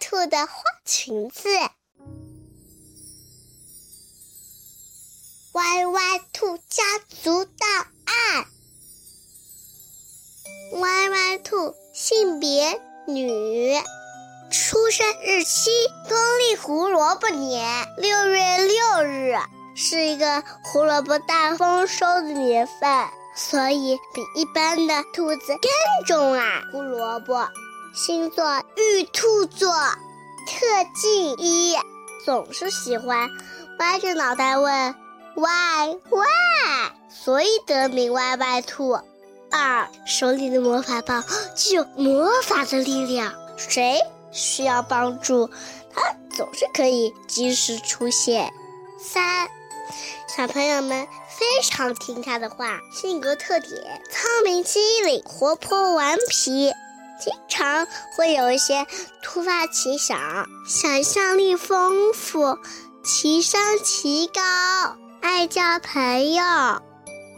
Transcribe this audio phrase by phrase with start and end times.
[0.00, 1.48] 兔的花裙子。
[5.52, 6.82] 歪歪兔家
[7.22, 8.46] 族档案。
[10.80, 13.80] 歪歪兔性别女，
[14.50, 15.70] 出生日期
[16.08, 19.36] 公历胡萝卜年六月六日，
[19.74, 27.48] 是一个胡萝卜大丰收的年份，所以比一般的兔子更重啊胡萝卜。
[27.96, 31.74] 星座玉兔座，特技一，
[32.26, 33.30] 总是喜欢
[33.78, 34.94] 歪着脑袋问
[35.34, 38.98] ““why why”，”，所以得名歪歪兔。
[39.50, 41.24] 二，手里的魔法棒
[41.54, 45.48] 具有魔法的力量，谁需要帮助，
[45.94, 48.52] 它总是可以及时出现。
[48.98, 49.48] 三，
[50.36, 56.74] 小朋友们非常听他的话，性格特点：聪明机灵、活泼顽皮。
[57.18, 58.86] 经常会有一些
[59.22, 62.58] 突发奇想，想象力丰富，
[63.04, 64.40] 情商奇高，
[65.22, 66.44] 爱交朋友，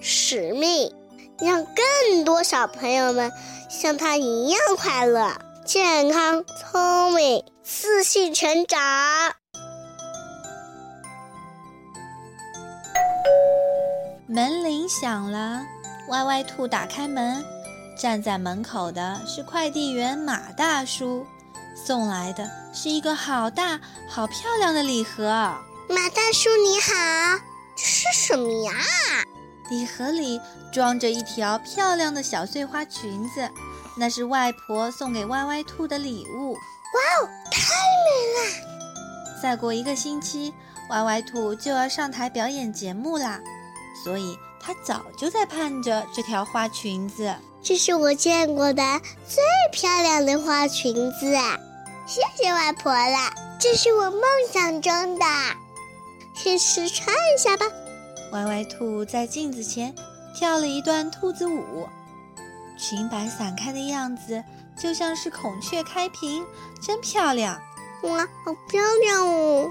[0.01, 0.93] 使命
[1.39, 3.31] 让更多小朋友们
[3.71, 5.33] 像他一样快乐、
[5.65, 8.81] 健康、聪明、自信成长。
[14.27, 15.63] 门铃响了，
[16.09, 17.45] 歪歪兔打开门。
[17.99, 21.27] 站在门口的是快递员马大叔，
[21.75, 25.25] 送来的是一个好大、好漂亮的礼盒。
[25.89, 27.43] 马大叔你好，
[27.77, 28.73] 这是什么呀？
[29.69, 30.41] 礼盒里
[30.73, 33.51] 装着一条漂亮的小碎花裙子，
[33.97, 36.53] 那是外婆送给歪歪兔的礼物。
[36.53, 39.43] 哇哦，太美了！
[39.43, 40.55] 再过一个星期，
[40.91, 43.41] 歪歪兔就要上台表演节目啦，
[44.05, 47.35] 所以他早就在盼着这条花裙子。
[47.63, 48.83] 这是我见过的
[49.27, 49.43] 最
[49.73, 51.27] 漂亮的花裙子，
[52.07, 53.31] 谢谢外婆了。
[53.61, 55.25] 这是我梦想中的，
[56.35, 57.67] 先试穿一下吧。
[58.33, 59.95] 歪歪兔在镜子前
[60.35, 61.87] 跳了一段兔子舞，
[62.79, 64.43] 裙摆散开的样子
[64.81, 66.47] 就像是孔雀开屏，
[66.81, 67.61] 真漂亮！
[68.03, 69.69] 哇，好漂亮哦！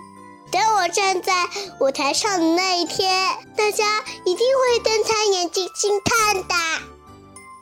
[0.52, 1.34] 等我站在
[1.80, 3.10] 舞台上的那一天，
[3.56, 6.97] 大家一定会瞪大眼睛惊叹的。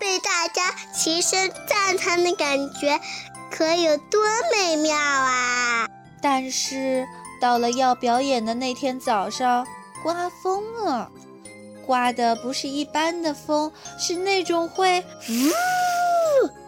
[0.06, 3.02] 被大家齐声赞叹的感觉，
[3.50, 4.22] 可有多
[4.54, 5.88] 美妙啊！
[6.22, 7.08] 但是
[7.42, 9.66] 到了要表演的那天早上，
[10.04, 11.10] 刮风了，
[11.88, 15.04] 刮的不是一般的风，是那种会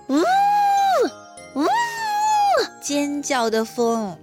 [0.07, 0.23] 呜呜
[1.61, 1.67] 呜
[2.81, 4.17] 尖叫的风，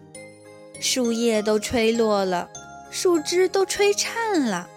[0.81, 2.49] 树叶都吹落了，
[2.91, 4.69] 树枝都吹颤了。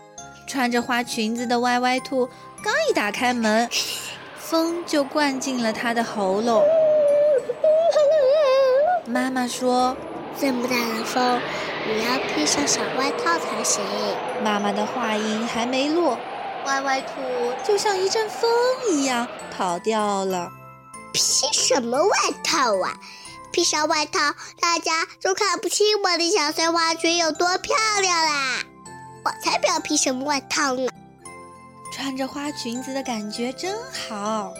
[0.46, 2.30] 穿着花裙子的歪歪兔
[2.64, 3.68] 刚一打开门。
[4.50, 6.64] 风就灌进了他的喉咙。
[9.06, 9.98] 妈妈说
[10.40, 11.42] ：“这么大的风，
[11.86, 13.84] 你要披上小外套才行。”
[14.42, 16.18] 妈妈的话音还没落，
[16.66, 17.10] 歪歪兔
[17.66, 18.50] 就像一阵风
[18.90, 20.50] 一样跑掉了。
[21.12, 21.22] 披
[21.52, 22.94] 什么外套啊？
[23.52, 28.64] 披上外套，大家都看不清我的小碎花裙有多漂亮啦！
[29.26, 30.88] 我才不要披什么外套呢！
[32.08, 34.54] 穿着花裙子的感觉真好，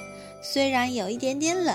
[0.44, 1.74] 虽然有一点点冷，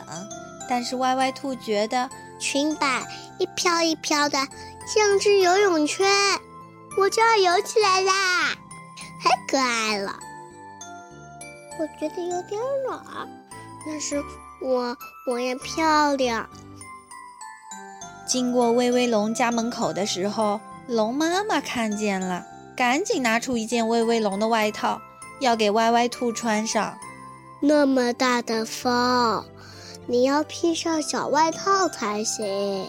[0.68, 3.02] 但是歪歪兔觉得裙摆
[3.38, 4.36] 一飘一飘的，
[4.86, 6.06] 像只游泳圈，
[6.98, 8.50] 我就要游起来啦，
[9.18, 10.14] 太可爱了。
[11.80, 12.60] 我觉得有点
[12.90, 13.02] 冷，
[13.86, 14.22] 但是
[14.60, 14.94] 我
[15.26, 16.46] 我也漂亮。
[18.26, 22.46] 经过威威龙家门口的时候，龙妈妈看见了，
[22.76, 25.00] 赶紧拿出一件威威龙的外套。
[25.42, 26.96] 要给歪歪兔穿上，
[27.58, 29.44] 那么大的风，
[30.06, 32.86] 你要披上小外套才行。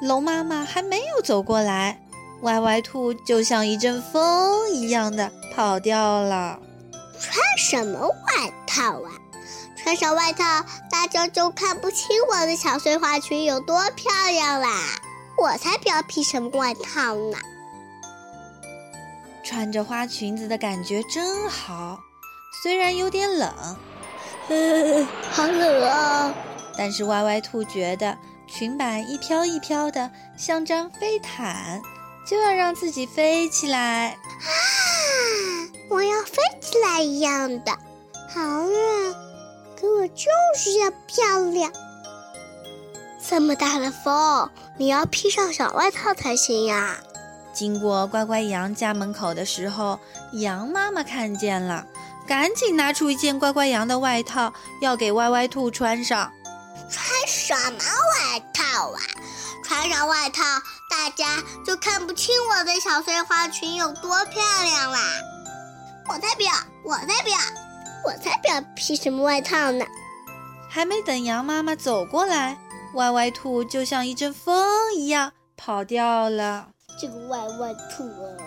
[0.00, 2.00] 龙妈妈还没有走过来，
[2.42, 6.60] 歪歪兔就像一阵风一样的跑掉了。
[7.18, 9.10] 穿什么外套啊？
[9.76, 14.68] 穿上外套，大家就看不清我的小碎花裙有多漂亮啦！
[15.36, 17.38] 我才不要披什么外套呢！
[19.44, 21.98] 穿着花裙子的感觉真好，
[22.62, 23.50] 虽然有点冷，
[25.30, 26.34] 好冷啊！
[26.76, 28.16] 但是歪歪兔觉得
[28.46, 31.82] 裙摆一飘一飘的，像张飞毯，
[32.26, 34.18] 就要让自己飞起来啊！
[35.90, 37.72] 我要飞起来一样的，
[38.34, 39.14] 好冷，
[39.78, 41.70] 可我就是要漂亮。
[43.28, 46.98] 这么大的风，你要披上小外套才行呀。
[47.52, 49.98] 经过乖乖羊家门口的时候，
[50.32, 51.86] 羊妈妈看见了，
[52.26, 56.32] 赶紧拿出一件乖乖羊的外套，要给歪歪兔穿上。
[56.90, 59.00] 穿什么外套啊？
[59.64, 60.42] 穿上外套，
[60.90, 64.98] 大家就看不清我的小碎花裙有多漂亮啦！
[66.08, 66.52] 我才不要！
[66.84, 67.38] 我才不要！
[68.04, 69.86] 我才不要披什么外套呢！
[70.68, 72.58] 还没等羊妈妈走过来，
[72.94, 76.68] 歪歪兔就像一阵风一样跑掉了。
[77.02, 78.38] 这个歪歪兔啊！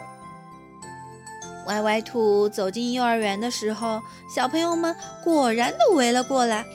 [1.67, 4.01] 歪歪兔走进幼儿园的时候，
[4.33, 6.59] 小朋友们果然都围了过来。
[6.59, 6.67] 哇，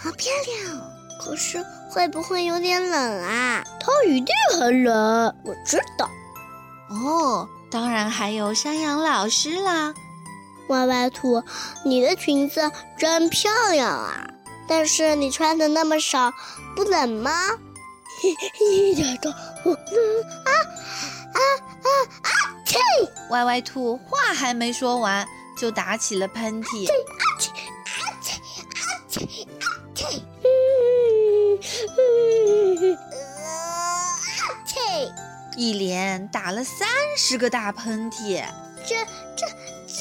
[0.00, 0.80] 好漂亮！
[1.20, 1.60] 可是
[1.90, 3.64] 会不会有点冷啊？
[3.80, 6.08] 它一定很冷，我知道。
[6.88, 9.92] 哦，当然还有山羊老师啦。
[10.68, 11.42] 歪歪兔，
[11.84, 14.30] 你的裙子真漂亮啊！
[14.68, 16.30] 但是你穿的那么少，
[16.76, 17.32] 不冷吗？
[18.70, 19.32] 一点都
[19.64, 19.78] 不冷
[20.44, 20.50] 啊！
[23.30, 25.26] 歪歪兔话还没说完，
[25.56, 26.88] 就打起了喷嚏。
[35.56, 38.44] 一连打了三十个大喷嚏。
[38.86, 38.94] 这
[39.36, 39.46] 这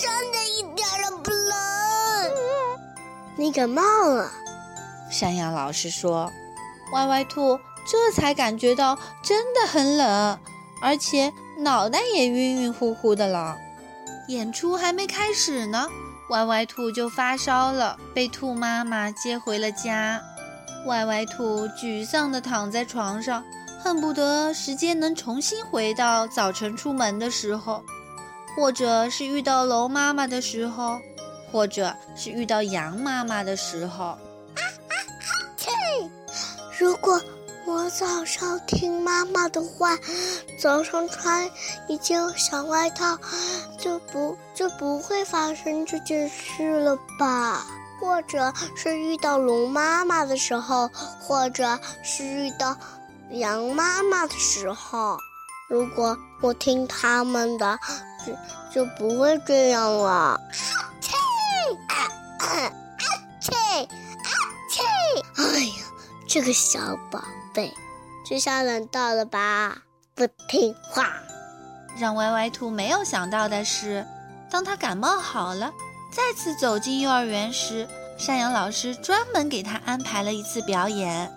[0.02, 2.32] 真的一点都不冷。
[3.36, 4.32] 你感冒了？
[5.10, 6.32] 山羊老师说
[6.94, 10.40] ：“歪歪兔这才感觉到真的很冷，
[10.82, 13.58] 而且脑袋也晕晕乎乎的了。
[14.28, 15.88] 演出还没开始呢，
[16.30, 20.22] 歪歪兔就发烧了，被兔妈妈接回了家。
[20.86, 23.44] 歪歪兔沮丧地躺在床上，
[23.80, 27.84] 恨不得时间能重新回到早晨出门的时候，
[28.56, 31.00] 或者是遇到龙妈妈的时候，
[31.52, 34.06] 或者是遇到羊妈妈的时候。”
[34.56, 35.32] 啊啊啊！
[35.58, 35.70] 去
[36.78, 37.20] 如果
[37.68, 40.00] 我早上听妈妈的话，
[40.58, 41.52] 早上穿
[41.90, 43.20] 一件小外套，
[43.78, 47.68] 就不就不会发生这件事了吧？
[48.00, 52.74] 或者是遇到龙妈妈的时候，或者是遇到
[53.32, 55.18] 羊妈妈的时候，
[55.68, 57.78] 如果我听他们的，
[58.26, 60.40] 就就不会这样了。
[61.02, 61.18] 切
[61.90, 62.08] 啊
[62.40, 62.72] 啊
[63.42, 64.32] 切啊
[64.72, 64.82] 切！
[65.36, 65.74] 哎呀！
[66.30, 66.80] 这个小
[67.12, 67.22] 宝
[67.58, 67.74] 贝，
[68.24, 69.80] 这下轮到了吧？
[70.14, 71.12] 不听话。
[71.98, 74.06] 让歪歪兔没有想到的是，
[74.48, 75.74] 当他感冒好了，
[76.12, 81.34] 再次走进幼儿园时，山羊老师专门给他安排了一次表演。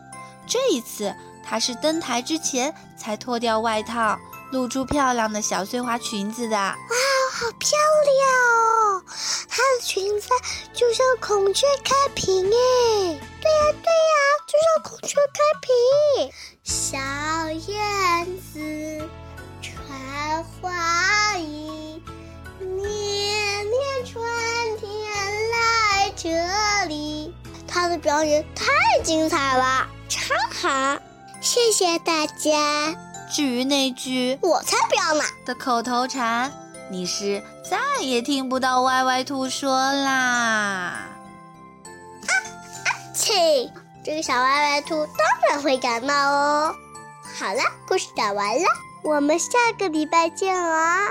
[0.47, 4.19] 这一次，他是登台之前才脱掉外套，
[4.53, 6.57] 露出漂亮的小碎花裙子的。
[6.59, 6.77] 哇，
[7.33, 7.71] 好漂
[8.05, 9.03] 亮哦！
[9.49, 10.29] 她的裙子
[10.75, 13.30] 就像孔雀开屏哎。
[13.41, 14.15] 对呀，对呀。
[14.47, 16.33] 就像孔雀开屏，
[16.65, 16.99] 小
[17.73, 19.09] 燕子
[19.63, 22.03] 穿花衣，
[22.59, 24.23] 年年春
[24.79, 24.91] 天
[25.51, 26.29] 来这
[26.89, 27.33] 里。
[27.67, 28.67] 他的表演太
[29.05, 30.99] 精彩了，超好！
[31.41, 32.95] 谢谢大家。
[33.33, 36.53] 至于那句“我才不要呢”的口头禅，
[36.91, 41.09] 你是再也听不到歪歪兔说啦。
[43.33, 43.71] 嘿！
[44.05, 46.75] 这个小歪歪兔当然会感冒哦。
[47.39, 48.65] 好了，故事讲完了，
[49.05, 51.07] 我们下个礼拜见啊。